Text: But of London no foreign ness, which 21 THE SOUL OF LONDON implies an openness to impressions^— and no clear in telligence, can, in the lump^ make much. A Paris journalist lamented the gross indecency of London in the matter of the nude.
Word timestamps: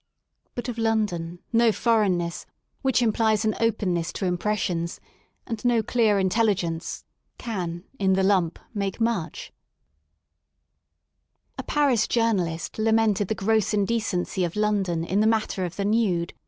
But 0.55 0.67
of 0.67 0.79
London 0.79 1.37
no 1.53 1.71
foreign 1.71 2.17
ness, 2.17 2.47
which 2.81 3.01
21 3.01 3.11
THE 3.11 3.17
SOUL 3.17 3.21
OF 3.21 3.25
LONDON 3.27 3.37
implies 3.37 3.45
an 3.61 3.67
openness 3.67 4.13
to 4.13 4.25
impressions^— 4.31 4.99
and 5.45 5.63
no 5.63 5.83
clear 5.83 6.17
in 6.17 6.27
telligence, 6.29 7.03
can, 7.37 7.83
in 7.99 8.13
the 8.13 8.23
lump^ 8.23 8.57
make 8.73 8.99
much. 8.99 9.53
A 11.59 11.61
Paris 11.61 12.07
journalist 12.07 12.79
lamented 12.79 13.27
the 13.27 13.35
gross 13.35 13.75
indecency 13.75 14.43
of 14.43 14.55
London 14.55 15.03
in 15.03 15.19
the 15.19 15.27
matter 15.27 15.65
of 15.65 15.75
the 15.75 15.85
nude. 15.85 16.33